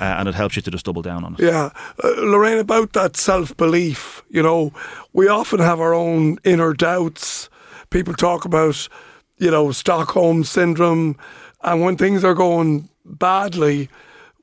uh, 0.00 0.04
and 0.04 0.28
it 0.28 0.36
helps 0.36 0.54
you 0.54 0.62
to 0.62 0.70
just 0.70 0.84
double 0.84 1.02
down 1.02 1.24
on 1.24 1.34
it. 1.34 1.40
Yeah. 1.40 1.70
Uh, 2.04 2.14
Lorraine, 2.18 2.58
about 2.58 2.92
that 2.92 3.16
self 3.16 3.56
belief, 3.56 4.22
you 4.30 4.44
know, 4.44 4.72
we 5.12 5.26
often 5.26 5.58
have 5.58 5.80
our 5.80 5.92
own 5.92 6.38
inner 6.44 6.72
doubts. 6.72 7.50
People 7.90 8.14
talk 8.14 8.44
about, 8.44 8.88
you 9.38 9.50
know, 9.50 9.72
Stockholm 9.72 10.44
syndrome. 10.44 11.16
And 11.62 11.82
when 11.82 11.96
things 11.96 12.24
are 12.24 12.34
going 12.34 12.88
badly, 13.04 13.88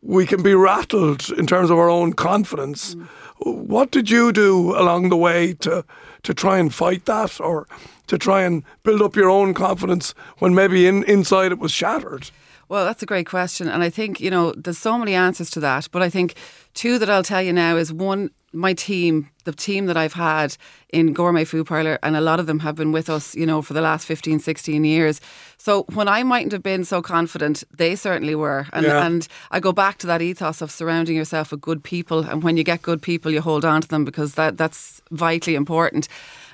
we 0.01 0.25
can 0.25 0.43
be 0.43 0.53
rattled 0.53 1.29
in 1.37 1.47
terms 1.47 1.69
of 1.69 1.77
our 1.77 1.89
own 1.89 2.13
confidence. 2.13 2.95
Mm. 2.95 3.07
What 3.39 3.91
did 3.91 4.09
you 4.09 4.31
do 4.31 4.77
along 4.77 5.09
the 5.09 5.17
way 5.17 5.53
to, 5.55 5.83
to 6.23 6.33
try 6.33 6.57
and 6.57 6.73
fight 6.73 7.05
that 7.05 7.39
or 7.41 7.67
to 8.07 8.17
try 8.17 8.43
and 8.43 8.63
build 8.83 9.01
up 9.01 9.15
your 9.15 9.29
own 9.29 9.53
confidence 9.53 10.13
when 10.37 10.53
maybe 10.53 10.87
in, 10.87 11.03
inside 11.03 11.51
it 11.51 11.59
was 11.59 11.71
shattered? 11.71 12.31
Well, 12.67 12.85
that's 12.85 13.03
a 13.03 13.05
great 13.05 13.27
question. 13.27 13.67
And 13.67 13.83
I 13.83 13.89
think, 13.89 14.19
you 14.19 14.31
know, 14.31 14.53
there's 14.53 14.77
so 14.77 14.97
many 14.97 15.13
answers 15.13 15.49
to 15.51 15.59
that. 15.59 15.87
But 15.91 16.01
I 16.01 16.09
think 16.09 16.35
two 16.73 16.97
that 16.99 17.09
I'll 17.09 17.23
tell 17.23 17.41
you 17.41 17.53
now 17.53 17.77
is 17.77 17.93
one, 17.93 18.31
my 18.55 18.73
team, 18.73 19.29
the 19.43 19.51
team 19.51 19.85
that 19.85 19.97
I've 19.97 20.13
had 20.13 20.55
in 20.89 21.13
Gourmet 21.13 21.43
Food 21.43 21.67
Parlour, 21.67 21.99
and 22.01 22.15
a 22.15 22.21
lot 22.21 22.39
of 22.39 22.47
them 22.47 22.59
have 22.59 22.75
been 22.75 22.91
with 22.91 23.09
us, 23.09 23.35
you 23.35 23.45
know, 23.45 23.61
for 23.61 23.73
the 23.73 23.81
last 23.81 24.05
15, 24.07 24.39
16 24.39 24.83
years. 24.85 25.19
So 25.57 25.83
when 25.93 26.07
I 26.07 26.23
mightn't 26.23 26.51
have 26.53 26.63
been 26.63 26.85
so 26.85 27.01
confident, 27.01 27.63
they 27.75 27.95
certainly 27.95 28.33
were. 28.35 28.65
And, 28.73 28.85
Yeah. 28.85 29.05
and 29.05 29.27
I 29.51 29.59
go 29.59 29.71
back 29.73 29.97
to 29.99 30.07
that 30.07 30.21
ethos 30.21 30.61
of 30.61 30.71
surrounding 30.71 31.15
yourself 31.15 31.51
with 31.51 31.61
good 31.61 31.83
people. 31.83 32.19
And 32.21 32.43
when 32.43 32.55
you 32.57 32.63
get 32.63 32.81
good 32.81 33.01
people, 33.01 33.31
you 33.31 33.41
hold 33.41 33.65
on 33.65 33.81
to 33.81 33.87
them 33.87 34.05
because 34.05 34.35
that, 34.35 34.57
that's 34.57 35.01
vitally 35.11 35.55
important. 35.55 36.07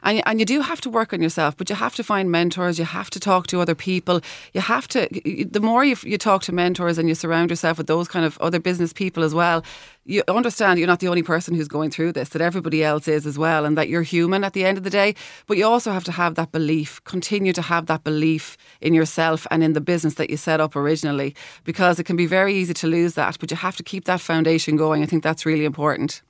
And, 0.03 0.17
you- 0.17 0.23
and 0.25 0.39
you 0.39 0.45
do 0.45 0.61
have 0.61 0.81
to 0.81 0.89
work 0.89 1.13
on 1.13 1.21
yourself, 1.21 1.55
but 1.55 1.69
you 1.69 1.75
have 1.75 1.95
to 1.95 2.03
find 2.03 2.31
mentors. 2.31 2.79
You 2.79 2.85
have 2.85 3.09
to 3.11 3.19
talk 3.19 3.45
to 3.47 3.61
other 3.61 3.75
people. 3.75 4.21
You 4.53 4.61
have 4.61 4.87
to, 4.89 5.07
the 5.51 5.59
more 5.61 5.85
you, 5.85 5.95
you 6.03 6.17
talk 6.17 6.41
to 6.43 6.51
mentors 6.51 6.97
and 6.97 7.07
you 7.07 7.13
surround 7.15 7.51
yourself 7.51 7.77
with 7.77 7.87
those 7.87 8.07
kind 8.07 8.25
of 8.25 8.37
other 8.39 8.59
business 8.59 8.91
people 8.93 9.23
as 9.23 9.35
well, 9.35 9.63
you 10.05 10.23
understand 10.27 10.79
you're 10.79 10.87
not 10.87 10.99
the 10.99 11.07
only 11.07 11.21
person 11.21 11.53
who's 11.53 11.67
going 11.67 11.90
through 11.91 12.13
this, 12.13 12.29
that 12.29 12.41
everybody 12.41 12.83
else 12.83 13.07
is 13.07 13.25
as 13.27 13.37
well, 13.37 13.65
and 13.65 13.77
that 13.77 13.89
you're 13.89 14.01
human 14.01 14.43
at 14.43 14.53
the 14.53 14.65
end 14.65 14.77
of 14.77 14.83
the 14.83 14.89
day. 14.89 15.13
But 15.45 15.57
you 15.57 15.65
also 15.65 15.91
have 15.91 16.03
to 16.05 16.11
have 16.11 16.35
that 16.35 16.51
belief, 16.51 17.03
continue 17.03 17.53
to 17.53 17.61
have 17.61 17.85
that 17.85 18.03
belief 18.03 18.57
in 18.79 18.93
yourself 18.93 19.45
and 19.51 19.63
in 19.63 19.73
the 19.73 19.81
business 19.81 20.15
that 20.15 20.29
you 20.29 20.37
set 20.37 20.59
up 20.59 20.75
originally, 20.75 21.35
because 21.63 21.99
it 21.99 22.05
can 22.05 22.15
be 22.15 22.25
very 22.25 22.53
easy 22.53 22.73
to 22.73 22.87
lose 22.87 23.13
that, 23.15 23.37
but 23.39 23.51
you 23.51 23.57
have 23.57 23.77
to 23.77 23.83
keep 23.83 24.05
that 24.05 24.21
foundation 24.21 24.77
going. 24.77 25.03
I 25.03 25.05
think 25.05 25.23
that's 25.23 25.45
really 25.45 25.65
important. 25.65 26.21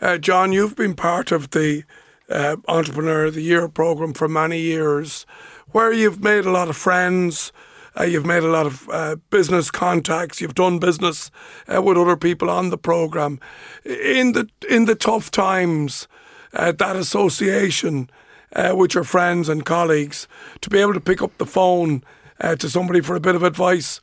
Uh, 0.00 0.18
John, 0.18 0.52
you've 0.52 0.76
been 0.76 0.94
part 0.94 1.32
of 1.32 1.50
the 1.50 1.84
uh, 2.28 2.56
Entrepreneur 2.68 3.26
of 3.26 3.34
the 3.34 3.42
Year 3.42 3.68
program 3.68 4.14
for 4.14 4.28
many 4.28 4.60
years, 4.60 5.26
where 5.72 5.92
you've 5.92 6.22
made 6.22 6.46
a 6.46 6.50
lot 6.50 6.68
of 6.68 6.76
friends. 6.76 7.52
Uh, 8.00 8.04
you've 8.04 8.24
made 8.24 8.42
a 8.42 8.48
lot 8.48 8.64
of 8.64 8.88
uh, 8.88 9.16
business 9.28 9.70
contacts. 9.70 10.40
You've 10.40 10.54
done 10.54 10.78
business 10.78 11.30
uh, 11.68 11.82
with 11.82 11.98
other 11.98 12.16
people 12.16 12.48
on 12.48 12.70
the 12.70 12.78
program. 12.78 13.38
In 13.84 14.32
the 14.32 14.48
in 14.70 14.86
the 14.86 14.94
tough 14.94 15.30
times, 15.30 16.08
uh, 16.54 16.72
that 16.72 16.96
association 16.96 18.08
uh, 18.56 18.74
with 18.74 18.94
your 18.94 19.04
friends 19.04 19.48
and 19.50 19.66
colleagues 19.66 20.26
to 20.62 20.70
be 20.70 20.78
able 20.78 20.94
to 20.94 21.00
pick 21.00 21.20
up 21.20 21.36
the 21.36 21.46
phone 21.46 22.02
uh, 22.40 22.56
to 22.56 22.70
somebody 22.70 23.02
for 23.02 23.16
a 23.16 23.20
bit 23.20 23.34
of 23.34 23.42
advice. 23.42 24.00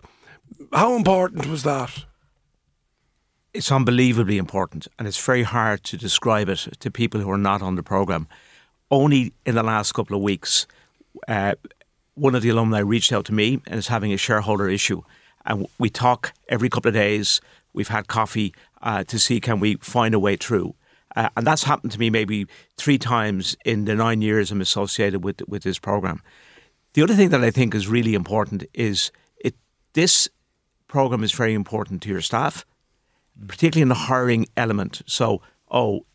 How 0.73 0.95
important 0.95 1.47
was 1.47 1.63
that? 1.63 2.05
it's 3.53 3.71
unbelievably 3.71 4.37
important 4.37 4.87
and 4.99 5.07
it's 5.07 5.25
very 5.25 5.41
hard 5.41 5.83
to 5.83 5.97
describe 5.97 6.47
it 6.47 6.67
to 6.79 6.91
people 6.91 7.19
who 7.19 7.31
are 7.31 7.39
not 7.39 7.59
on 7.63 7.75
the 7.75 7.81
program. 7.81 8.27
Only 8.91 9.33
in 9.47 9.55
the 9.55 9.63
last 9.63 9.93
couple 9.93 10.15
of 10.15 10.21
weeks, 10.21 10.67
uh, 11.27 11.55
one 12.17 12.35
of 12.35 12.41
the 12.41 12.49
alumni 12.49 12.79
reached 12.79 13.11
out 13.11 13.25
to 13.25 13.33
me 13.33 13.61
and 13.67 13.79
is 13.79 13.87
having 13.87 14.13
a 14.13 14.17
shareholder 14.17 14.67
issue. 14.67 15.01
And 15.45 15.67
we 15.77 15.89
talk 15.89 16.33
every 16.49 16.69
couple 16.69 16.89
of 16.89 16.95
days. 16.95 17.39
We've 17.73 17.87
had 17.87 18.07
coffee 18.07 18.53
uh, 18.81 19.03
to 19.05 19.19
see 19.19 19.39
can 19.39 19.59
we 19.59 19.75
find 19.75 20.13
a 20.13 20.19
way 20.19 20.35
through. 20.35 20.75
Uh, 21.15 21.29
and 21.37 21.47
that's 21.47 21.63
happened 21.63 21.91
to 21.93 21.99
me 21.99 22.09
maybe 22.09 22.45
three 22.77 22.97
times 22.97 23.55
in 23.65 23.85
the 23.85 23.95
nine 23.95 24.21
years 24.21 24.51
I'm 24.51 24.61
associated 24.61 25.23
with 25.23 25.41
with 25.47 25.63
this 25.63 25.79
program. 25.79 26.21
The 26.93 27.01
other 27.01 27.15
thing 27.15 27.29
that 27.29 27.43
I 27.43 27.51
think 27.51 27.73
is 27.73 27.87
really 27.87 28.13
important 28.13 28.65
is 28.73 29.11
it. 29.37 29.55
This 29.93 30.27
program 30.87 31.23
is 31.23 31.31
very 31.31 31.53
important 31.53 32.01
to 32.03 32.09
your 32.09 32.21
staff 32.21 32.65
particularly 33.45 33.83
in 33.83 33.89
the 33.89 33.95
hiring 33.95 34.47
element. 34.55 35.01
So, 35.05 35.41
oh, 35.69 36.05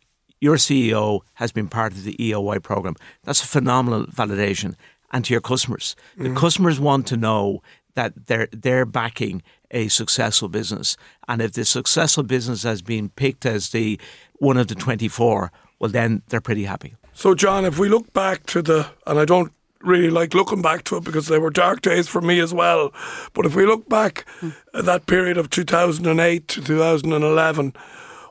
your 0.41 0.57
CEO 0.57 1.21
has 1.35 1.51
been 1.51 1.69
part 1.69 1.93
of 1.93 2.03
the 2.03 2.15
EOY 2.21 2.61
program. 2.61 2.95
That's 3.23 3.43
a 3.43 3.47
phenomenal 3.47 4.05
validation. 4.07 4.75
And 5.13 5.23
to 5.25 5.33
your 5.33 5.41
customers, 5.41 5.95
the 6.17 6.25
mm-hmm. 6.25 6.37
customers 6.37 6.79
want 6.79 7.07
to 7.07 7.17
know 7.17 7.61
that 7.93 8.25
they're 8.25 8.49
they're 8.51 8.85
backing 8.85 9.43
a 9.71 9.87
successful 9.87 10.49
business, 10.49 10.97
and 11.27 11.41
if 11.41 11.53
the 11.53 11.65
successful 11.65 12.23
business 12.23 12.63
has 12.63 12.81
been 12.81 13.09
picked 13.09 13.45
as 13.45 13.69
the 13.69 13.99
one 14.39 14.57
of 14.57 14.67
the 14.67 14.75
twenty 14.75 15.07
four, 15.07 15.51
well, 15.79 15.91
then 15.91 16.23
they're 16.29 16.41
pretty 16.41 16.65
happy. 16.65 16.95
So, 17.13 17.35
John, 17.35 17.63
if 17.63 17.77
we 17.77 17.89
look 17.89 18.11
back 18.13 18.45
to 18.47 18.61
the, 18.61 18.87
and 19.05 19.19
I 19.19 19.25
don't 19.25 19.53
really 19.81 20.09
like 20.09 20.33
looking 20.33 20.61
back 20.61 20.83
to 20.85 20.97
it 20.97 21.03
because 21.03 21.27
they 21.27 21.37
were 21.37 21.51
dark 21.51 21.81
days 21.81 22.07
for 22.07 22.21
me 22.21 22.39
as 22.39 22.53
well, 22.53 22.91
but 23.33 23.45
if 23.45 23.55
we 23.55 23.65
look 23.65 23.87
back 23.87 24.25
hmm. 24.39 24.49
at 24.73 24.85
that 24.85 25.05
period 25.05 25.37
of 25.37 25.49
2008 25.49 26.47
to 26.47 26.61
2011, 26.61 27.73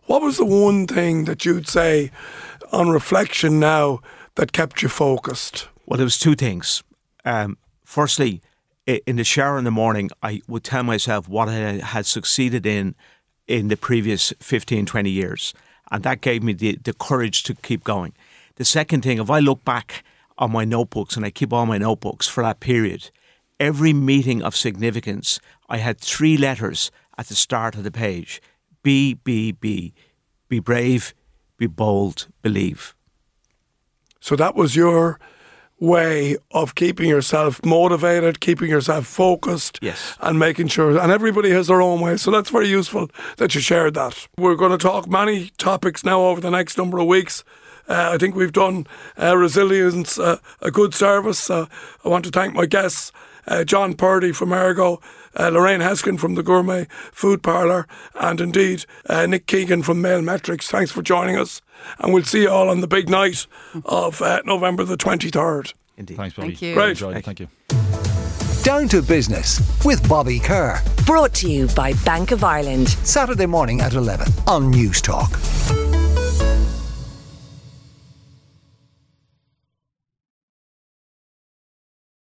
what 0.06 0.22
was 0.22 0.36
the 0.36 0.44
one 0.44 0.86
thing 0.86 1.26
that 1.26 1.44
you'd 1.44 1.68
say 1.68 2.10
on 2.72 2.88
reflection 2.88 3.60
now 3.60 4.00
that 4.34 4.52
kept 4.52 4.82
you 4.82 4.88
focused? 4.88 5.68
Well, 5.92 5.98
there 5.98 6.06
was 6.06 6.16
two 6.16 6.34
things. 6.34 6.82
Um, 7.26 7.58
firstly, 7.84 8.40
in 8.86 9.16
the 9.16 9.24
shower 9.24 9.58
in 9.58 9.64
the 9.64 9.70
morning, 9.70 10.08
I 10.22 10.40
would 10.48 10.64
tell 10.64 10.82
myself 10.82 11.28
what 11.28 11.50
I 11.50 11.84
had 11.84 12.06
succeeded 12.06 12.64
in 12.64 12.94
in 13.46 13.68
the 13.68 13.76
previous 13.76 14.32
15, 14.40 14.86
20 14.86 15.10
years. 15.10 15.52
And 15.90 16.02
that 16.04 16.22
gave 16.22 16.42
me 16.42 16.54
the, 16.54 16.78
the 16.82 16.94
courage 16.94 17.42
to 17.42 17.54
keep 17.54 17.84
going. 17.84 18.14
The 18.54 18.64
second 18.64 19.02
thing, 19.02 19.18
if 19.18 19.28
I 19.28 19.40
look 19.40 19.66
back 19.66 20.02
on 20.38 20.50
my 20.50 20.64
notebooks 20.64 21.14
and 21.14 21.26
I 21.26 21.30
keep 21.30 21.52
all 21.52 21.66
my 21.66 21.76
notebooks 21.76 22.26
for 22.26 22.42
that 22.42 22.60
period, 22.60 23.10
every 23.60 23.92
meeting 23.92 24.42
of 24.42 24.56
significance, 24.56 25.40
I 25.68 25.76
had 25.76 26.00
three 26.00 26.38
letters 26.38 26.90
at 27.18 27.26
the 27.26 27.34
start 27.34 27.74
of 27.74 27.84
the 27.84 27.90
page 27.90 28.40
B, 28.82 29.12
B, 29.12 29.52
B. 29.52 29.92
Be 30.48 30.58
brave, 30.58 31.12
be 31.58 31.66
bold, 31.66 32.28
believe. 32.40 32.94
So 34.20 34.36
that 34.36 34.54
was 34.54 34.74
your 34.74 35.20
way 35.82 36.36
of 36.52 36.74
keeping 36.76 37.08
yourself 37.08 37.60
motivated, 37.64 38.38
keeping 38.38 38.70
yourself 38.70 39.04
focused, 39.04 39.78
Yes. 39.82 40.14
and 40.20 40.38
making 40.38 40.68
sure. 40.68 40.96
And 40.96 41.10
everybody 41.10 41.50
has 41.50 41.66
their 41.66 41.82
own 41.82 42.00
way, 42.00 42.16
so 42.16 42.30
that's 42.30 42.50
very 42.50 42.68
useful 42.68 43.10
that 43.38 43.54
you 43.54 43.60
shared 43.60 43.94
that. 43.94 44.28
We're 44.38 44.54
going 44.54 44.70
to 44.70 44.78
talk 44.78 45.08
many 45.08 45.50
topics 45.58 46.04
now 46.04 46.20
over 46.22 46.40
the 46.40 46.50
next 46.50 46.78
number 46.78 46.98
of 46.98 47.06
weeks. 47.08 47.42
Uh, 47.88 48.10
I 48.14 48.16
think 48.16 48.36
we've 48.36 48.52
done 48.52 48.86
uh, 49.20 49.36
resilience 49.36 50.16
uh, 50.20 50.36
a 50.60 50.70
good 50.70 50.94
service. 50.94 51.50
Uh, 51.50 51.66
I 52.04 52.08
want 52.08 52.24
to 52.26 52.30
thank 52.30 52.54
my 52.54 52.66
guests, 52.66 53.10
uh, 53.46 53.64
John 53.64 53.94
Purdy 53.94 54.32
from 54.32 54.52
Ergo, 54.52 55.00
uh, 55.38 55.48
Lorraine 55.48 55.80
Heskin 55.80 56.18
from 56.18 56.34
the 56.34 56.42
Gourmet 56.42 56.86
Food 57.12 57.42
Parlour, 57.42 57.86
and 58.14 58.40
indeed 58.40 58.84
uh, 59.08 59.26
Nick 59.26 59.46
Keegan 59.46 59.82
from 59.82 60.00
Mail 60.00 60.22
Metrics. 60.22 60.68
Thanks 60.68 60.90
for 60.90 61.02
joining 61.02 61.36
us, 61.36 61.62
and 61.98 62.12
we'll 62.12 62.24
see 62.24 62.42
you 62.42 62.50
all 62.50 62.68
on 62.68 62.80
the 62.80 62.86
big 62.86 63.08
night 63.08 63.46
of 63.84 64.20
uh, 64.22 64.42
November 64.44 64.84
the 64.84 64.96
23rd. 64.96 65.72
Indeed. 65.96 66.16
Thanks, 66.16 66.36
Bobby. 66.36 66.48
Thank 66.48 66.62
you. 66.62 66.74
Right. 66.76 66.90
Enjoyed 66.90 67.16
it. 67.16 67.24
Thank 67.24 67.40
you. 67.40 67.48
Down 68.62 68.88
to 68.88 69.02
Business 69.02 69.60
with 69.84 70.08
Bobby 70.08 70.38
Kerr. 70.38 70.80
Brought 71.04 71.34
to 71.34 71.50
you 71.50 71.66
by 71.74 71.94
Bank 72.04 72.30
of 72.30 72.44
Ireland. 72.44 72.88
Saturday 72.88 73.46
morning 73.46 73.80
at 73.80 73.94
11 73.94 74.28
on 74.46 74.70
News 74.70 75.00
Talk. 75.00 75.30